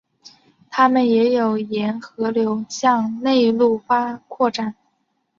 [0.71, 3.79] 它们也有沿河流向内陆
[4.27, 4.73] 扩展。